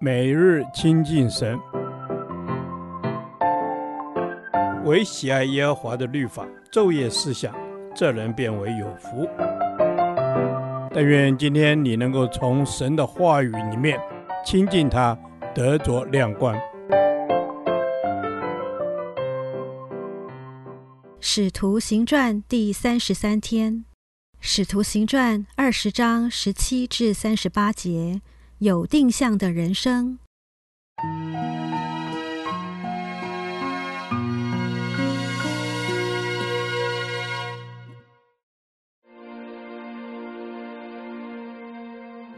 [0.00, 1.58] 每日亲近神，
[4.84, 7.54] 唯喜爱耶和华的律法，昼夜思想，
[7.94, 9.28] 这人便为有福。
[10.92, 13.98] 但愿今天你能够从神的话语里面
[14.44, 15.16] 亲近他，
[15.54, 16.56] 得着亮光。
[21.20, 23.84] 使徒行传第三十三天，
[24.40, 28.20] 使徒行传二十章十七至三十八节。
[28.64, 30.18] 有定向的人生。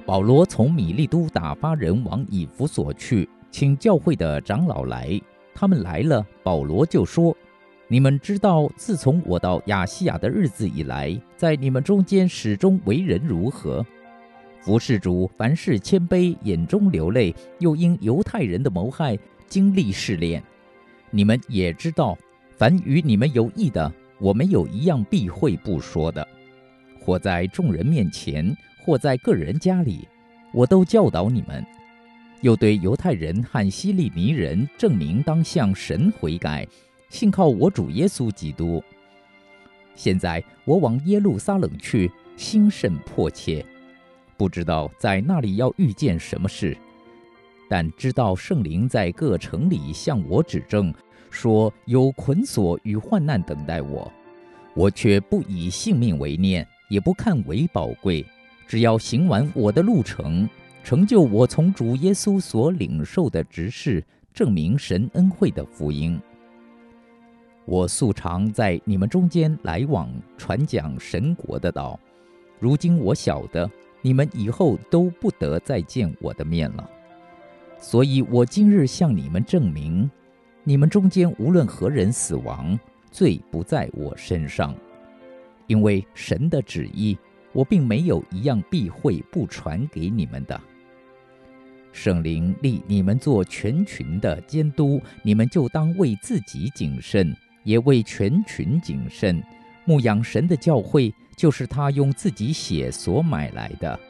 [0.05, 5.21] 保罗从米利都打发人往以弗所去，请教会的长老来。
[5.55, 7.37] 他们来了，保罗就说
[7.87, 13.87] ：“你们知道，自从我到亚细亚的日子以来，在你们中间始终为人如何。”
[14.67, 19.17] 服事主，凡事谦卑，眼中流泪，又因犹太人的谋害，
[19.47, 20.43] 经历试炼。
[21.13, 22.19] 你们也知道，
[22.57, 26.27] 凡与你们有益的，我没有一样避讳不说的。
[27.01, 28.53] 或在众人面前，
[28.85, 30.09] 或在个人家里，
[30.53, 31.65] 我都教导你们。
[32.41, 36.67] 又对犹太人和希利尼人证明，当向神悔改，
[37.09, 38.83] 信靠我主耶稣基督。
[39.95, 43.65] 现在我往耶路撒冷去，心甚迫切。
[44.37, 46.77] 不知道在那里要遇见什么事，
[47.69, 50.93] 但知道圣灵在各城里向我指证，
[51.31, 54.11] 说有捆锁与患难等待我。
[54.75, 58.25] 我却不以性命为念，也不看为宝贵，
[58.67, 60.47] 只要行完我的路程，
[60.85, 64.05] 成就我从主耶稣所领受的职事，
[64.35, 66.21] 证明神恩惠的福音。
[67.65, 71.99] 我素常在你们中间来往，传讲神国的道。
[72.61, 73.69] 如今我晓得。
[74.07, 76.89] 你们以后都不得再见我的面了，
[77.77, 80.09] 所以我今日向你们证明，
[80.63, 82.79] 你们中间无论何人死亡，
[83.11, 84.73] 罪不在我身上，
[85.67, 87.19] 因为神的旨意，
[87.53, 90.61] 我并没有一样避讳不传给你们的。
[91.91, 99.43] 圣灵立你们做全群的监督，你们就当为自己谨慎，也为全群谨慎，
[99.85, 101.13] 牧养神的教会。
[101.37, 104.01] 就是他用自己血所买来的。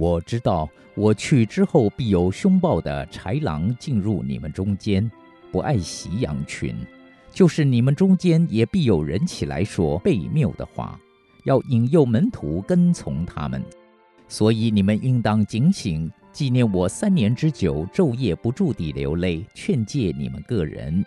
[0.00, 5.10] 我知道，我去之后必有凶暴的豺狼进入你们中间，
[5.50, 6.72] 不爱惜羊群；
[7.32, 10.96] 就是你们中间也必有人起来说悖谬的话，
[11.42, 13.60] 要引诱门徒跟从他们。
[14.28, 21.04] 所以你们应当警醒，纪念我三年之久，昼夜不住地流泪，劝诫你们个人。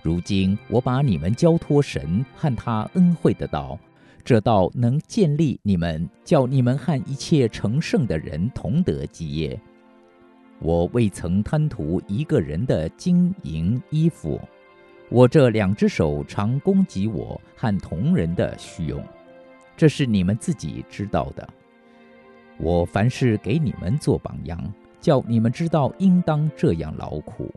[0.00, 3.78] 如今我把你们交托神和他恩惠的道。
[4.24, 9.58] 这道能建立你们，叫你们和一切成圣的人同得基业。
[10.60, 14.40] 我未曾贪图一个人的金银衣服，
[15.08, 19.02] 我这两只手常供给我和同人的需用，
[19.76, 21.48] 这是你们自己知道的。
[22.58, 24.62] 我凡事给你们做榜样，
[25.00, 27.50] 叫你们知道应当这样劳苦，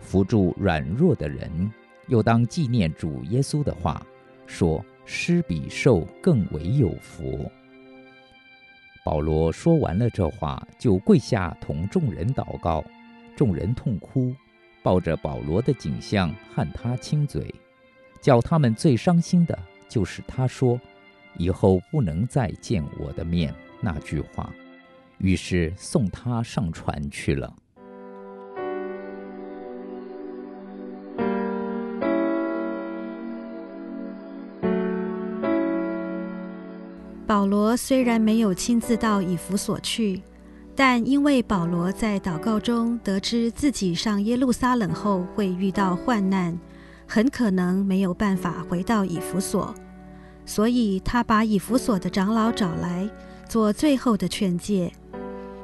[0.00, 1.70] 扶助软弱的人，
[2.08, 4.04] 又当纪念主耶稣的话，
[4.46, 4.82] 说。
[5.14, 7.52] 施比受更为有福。
[9.04, 12.82] 保罗说完了这话，就跪下同众人祷告。
[13.36, 14.34] 众人痛哭，
[14.82, 17.54] 抱着保罗的颈项，和他亲嘴。
[18.22, 20.80] 叫他们最伤心的，就是他说
[21.36, 24.50] ：“以后不能再见我的面。”那句话。
[25.18, 27.54] 于是送他上船去了。
[37.76, 40.22] 虽然没有亲自到以弗所去，
[40.74, 46.58] 但因为保罗在祷告中得知自己上耶路撒冷后会遇到患难，
[47.06, 49.74] 很可能没有办法回到以弗所，
[50.46, 53.08] 所以他把以弗所的长老找来
[53.48, 54.92] 做最后的劝诫。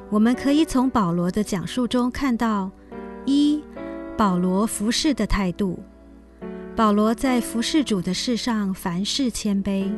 [0.09, 2.71] 我们可以从保罗的讲述中看到：
[3.25, 3.63] 一、
[4.17, 5.79] 保罗服侍的态度。
[6.75, 9.91] 保罗在服侍主的事上凡事谦卑。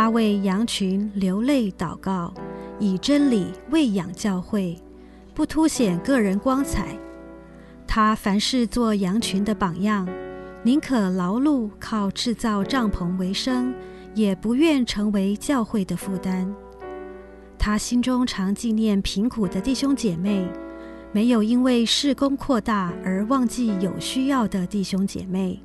[0.00, 2.32] 他为羊群流泪祷告，
[2.78, 4.80] 以真理喂养教会，
[5.34, 6.96] 不凸显个人光彩。
[7.84, 10.08] 他凡事做羊群的榜样，
[10.62, 13.74] 宁可劳碌靠制造帐篷为生，
[14.14, 16.48] 也不愿成为教会的负担。
[17.58, 20.46] 他心中常纪念贫苦的弟兄姐妹，
[21.10, 25.60] 没有因为事工扩大而忘记有需要的弟兄姐妹。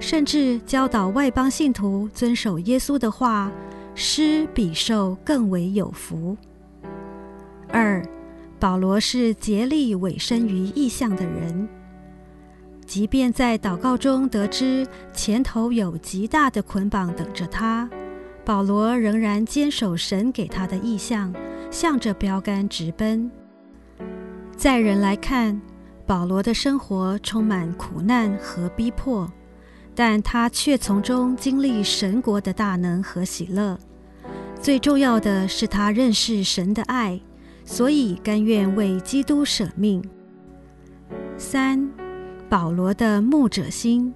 [0.00, 3.50] 甚至教导外邦信徒遵守耶稣的话，
[3.94, 6.36] 施比受更为有福。
[7.68, 8.02] 二，
[8.58, 11.68] 保罗是竭力委身于异象的人，
[12.86, 17.88] 即便在祷告中得知前头有极大的捆绑等着他，
[18.44, 21.34] 保罗仍然坚守神给他的意象，
[21.70, 23.30] 向着标杆直奔。
[24.56, 25.60] 在人来看，
[26.06, 29.30] 保罗的生活充满苦难和逼迫，
[29.98, 33.76] 但他却从中经历神国的大能和喜乐。
[34.62, 37.20] 最重要的是，他认识神的爱。
[37.64, 40.00] 所以甘愿为基督舍命。
[41.36, 41.90] 三，
[42.48, 44.14] 保罗的牧者心。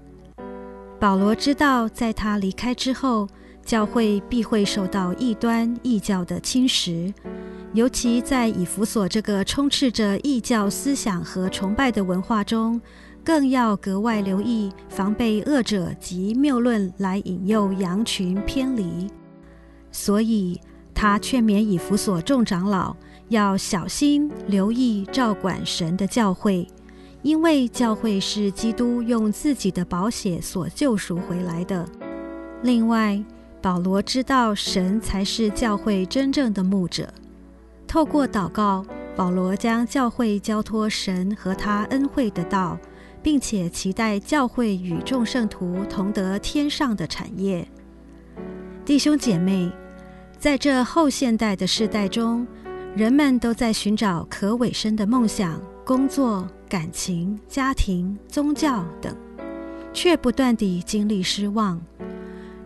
[1.01, 3.29] 保罗知道，在他离开之后，
[3.65, 7.13] 教会必会受到异端异教的侵蚀，
[7.75, 12.81] 尤其在以弗所这个充斥着异教思想和崇拜的文化中，
[13.25, 19.09] 更要格外留意，防备恶者及谬论来引诱羊群偏离。
[19.91, 20.61] 所以，
[20.95, 22.97] 他劝勉以弗所众长老。
[23.29, 26.67] 要小心留意照管神的教会，
[27.23, 31.89] 因为教会是基督用自己的宝血所救赎回来的。
[32.63, 33.25] 另外，
[33.63, 37.09] 保罗知道神才是教会真正的牧者。
[37.87, 38.85] 透过祷告，
[39.17, 42.77] 保罗将教会交托神和他恩惠的道，
[43.23, 47.67] 并且期待教会与众圣徒同得天上的产业。
[48.85, 49.71] 弟兄姐妹，
[50.39, 52.47] 在这后现代的世代中，
[52.97, 59.17] 人们都在寻找可委身的梦想、工作、感情、家庭、宗教等，
[59.93, 61.81] 却不断地经历失望。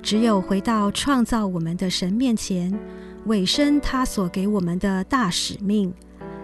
[0.02, 2.72] 只有回到创造我们的神面前，
[3.26, 5.92] 委身他所给我们的大使命，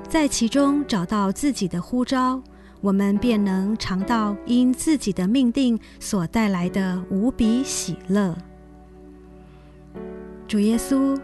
[0.09, 2.43] 在其中找到自己的呼召，
[2.83, 8.37] 我们便能尝到因自己的命定所带来的无比喜乐。
[10.47, 11.19] 主耶稣。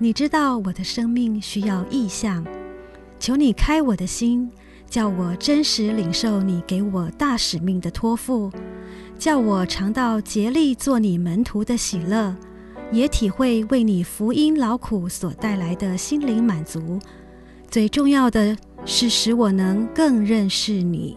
[0.00, 2.44] 你知道我的生命需要意向，
[3.20, 4.50] 求你开我的心，
[4.90, 8.50] 叫我真实领受你给我大使命的托付，
[9.16, 12.36] 叫我尝到竭力做你门徒的喜乐，
[12.90, 16.98] 也体会为你福音劳苦所带来的心灵满足。
[17.70, 18.54] 最重要的
[18.86, 21.16] 是使我能更认识你。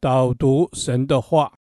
[0.00, 1.52] 导读神的话，《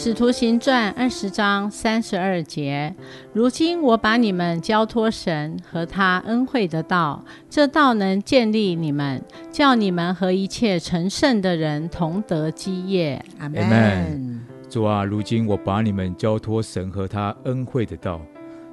[0.00, 2.94] 使徒行传》二十章三十二节。
[3.32, 13.20] 如今我把你们交托神和他恩惠的道，这道能建立你们，叫你们和一切成圣的人同得基业。
[13.40, 14.40] 阿门。
[14.70, 18.20] 主啊，如今我把你们交托神和他恩惠的道。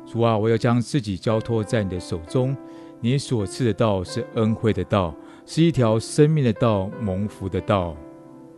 [0.06, 2.56] 主啊，我要将自己交托在你的手中。
[3.02, 5.12] 你所赐的道是恩惠的道。
[5.48, 7.98] 是一条生命的道，蒙福的道。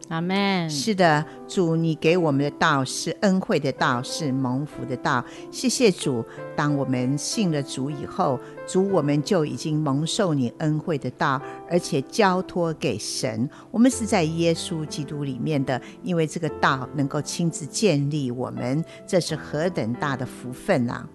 [0.09, 0.69] 阿门。
[0.69, 5.23] 是的，主，你给我们的道是恩惠的道，是蒙福的道。
[5.51, 6.23] 谢谢主。
[6.55, 13.49] 当我们信了主以后，主，我们就已经蒙受你恩惠的道，而且交托给神。
[13.69, 21.07] 我们是在耶稣基督里面的，因为这个道能够亲自建立我们，这是何等大的福分啊！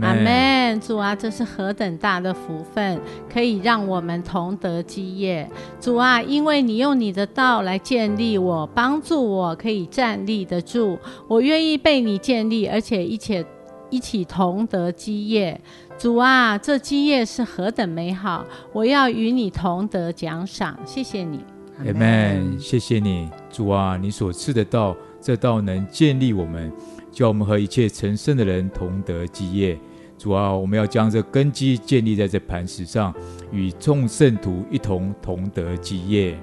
[0.00, 2.98] 阿门，主啊，这是何等大的福分，
[3.32, 5.48] 可以让我们同得基业。
[5.80, 10.98] 主啊，因为你用你的道来建立我，帮助我可以站立得住，
[11.28, 13.44] 我愿意被你建立，而且一起
[13.90, 15.60] 一起同得基业。
[15.98, 20.78] 主啊，这基业是何等美好，我要与你同得奖赏。
[20.84, 21.40] 谢谢你，
[21.78, 22.58] 阿门。
[22.58, 26.72] 谢谢你，主啊，你所赐的道，这道能建立我们。
[27.14, 29.78] 叫我们和一切成圣的人同得基业。
[30.18, 33.14] 主啊，我们要将这根基建立在这磐石上，
[33.52, 36.38] 与众圣徒一同同得基业。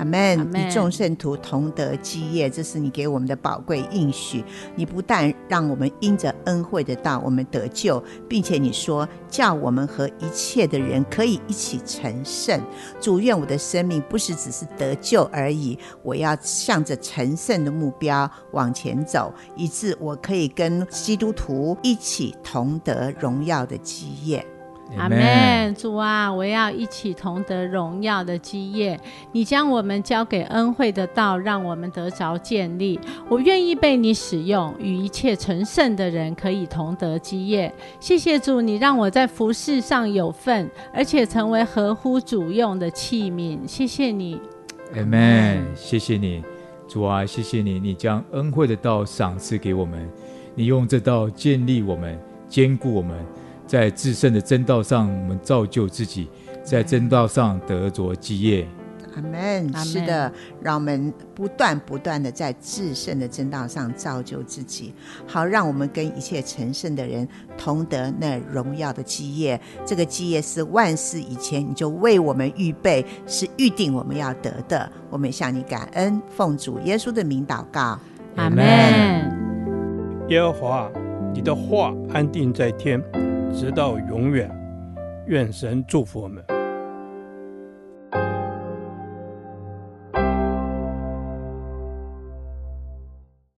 [0.00, 4.42] 阿门，与众圣徒同得基业，这是你给我们的宝贵应许。
[4.74, 12.58] 你不但让我们因着恩惠的道，我们得救，并且你说叫我们和一切的人可以一起成圣。
[12.98, 24.42] 主，愿我的生命不是只是得救而已，我要向着成圣的目标往前走，以致我可以跟基督徒一起同得荣耀的基业。
[24.96, 28.98] 阿门，主啊，我要一起同得荣耀的基业。
[29.32, 32.98] 你将我们交给恩惠的道，让我们得着建立。
[33.28, 37.72] 我愿意被你使用，与一切成圣的人可以同得基业。
[38.00, 43.58] 谢谢主，你让我在服饰上有份，而且成为合乎主用的器皿。
[43.66, 44.40] 谢谢你，
[44.96, 45.64] 阿门。
[45.76, 46.42] 谢谢你，
[46.88, 50.10] 主啊，谢谢你，你将恩惠的道赏赐给我们，
[50.54, 52.18] 你用这道建立我们，
[52.48, 53.16] 坚固我们。
[53.70, 56.28] 在至圣的真道上，我们造就自己，
[56.64, 58.66] 在真道上得着基业。
[59.14, 59.72] 阿门。
[59.84, 64.92] 是的，让我们不断不断的在至圣的真道上造就自己，
[65.24, 69.60] 好让我们跟一切成圣的人同得那荣耀的基业。
[69.86, 74.90] 这个基业是万世以前你就为我们预备，是预定我们要得的。
[75.08, 77.96] 我们向你感恩，奉主耶稣的名祷告，
[78.34, 78.64] 阿门。
[80.28, 80.90] 耶和华，
[81.32, 83.00] 你的话安定在天，
[83.52, 84.50] 直到永远。
[85.26, 86.59] 愿神祝福我们。